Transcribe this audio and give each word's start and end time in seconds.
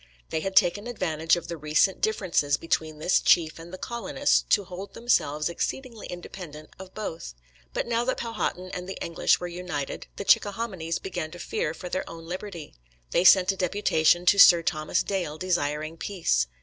They 0.31 0.39
had 0.39 0.55
taken 0.55 0.87
advantage 0.87 1.35
of 1.35 1.47
the 1.47 1.57
recent 1.57 2.01
differences 2.01 2.57
between 2.57 2.97
this 2.97 3.19
chief 3.19 3.59
and 3.59 3.71
the 3.71 3.77
colonists 3.77 4.43
to 4.49 4.63
hold 4.63 4.95
themselves 4.95 5.47
exceedingly 5.47 6.07
independent 6.07 6.71
of 6.79 6.95
both. 6.95 7.35
But 7.71 7.85
now 7.85 8.03
that 8.05 8.17
Powhatan 8.17 8.71
and 8.71 8.89
the 8.89 8.97
English 8.99 9.39
were 9.39 9.45
united, 9.45 10.07
the 10.15 10.25
Chickahominys 10.25 10.97
began 10.97 11.29
to 11.29 11.37
fear 11.37 11.75
for 11.75 11.87
their 11.87 12.09
own 12.09 12.25
liberty. 12.25 12.73
They 13.11 13.23
sent 13.23 13.51
a 13.51 13.55
deputation 13.55 14.25
to 14.25 14.39
Sir 14.39 14.63
Thomas 14.63 15.03
Dale 15.03 15.37
desiring 15.37 15.97
peace. 15.97 16.47